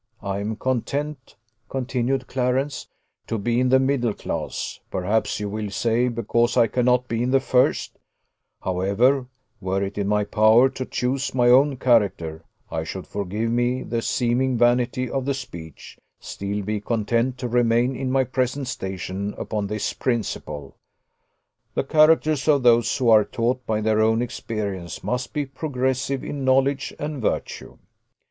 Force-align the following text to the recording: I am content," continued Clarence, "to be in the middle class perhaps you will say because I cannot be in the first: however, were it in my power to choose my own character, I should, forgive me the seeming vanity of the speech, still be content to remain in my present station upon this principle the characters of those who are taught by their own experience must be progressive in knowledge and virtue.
I 0.23 0.39
am 0.39 0.55
content," 0.55 1.35
continued 1.69 2.25
Clarence, 2.25 2.87
"to 3.27 3.37
be 3.37 3.59
in 3.59 3.69
the 3.69 3.77
middle 3.79 4.15
class 4.15 4.79
perhaps 4.89 5.39
you 5.39 5.47
will 5.47 5.69
say 5.69 6.07
because 6.07 6.57
I 6.57 6.65
cannot 6.65 7.07
be 7.07 7.21
in 7.21 7.29
the 7.29 7.39
first: 7.39 7.99
however, 8.63 9.27
were 9.59 9.83
it 9.83 9.99
in 9.99 10.07
my 10.07 10.23
power 10.23 10.69
to 10.69 10.85
choose 10.87 11.35
my 11.35 11.49
own 11.49 11.77
character, 11.77 12.43
I 12.71 12.83
should, 12.83 13.05
forgive 13.05 13.51
me 13.51 13.83
the 13.83 14.01
seeming 14.01 14.57
vanity 14.57 15.07
of 15.07 15.25
the 15.25 15.35
speech, 15.35 15.99
still 16.19 16.63
be 16.63 16.81
content 16.81 17.37
to 17.37 17.47
remain 17.47 17.95
in 17.95 18.09
my 18.11 18.23
present 18.23 18.67
station 18.69 19.35
upon 19.37 19.67
this 19.67 19.93
principle 19.93 20.77
the 21.75 21.83
characters 21.83 22.47
of 22.47 22.63
those 22.63 22.97
who 22.97 23.07
are 23.09 23.23
taught 23.23 23.67
by 23.67 23.81
their 23.81 24.01
own 24.01 24.23
experience 24.23 25.03
must 25.03 25.31
be 25.31 25.45
progressive 25.45 26.23
in 26.23 26.43
knowledge 26.43 26.91
and 26.97 27.21
virtue. 27.21 27.77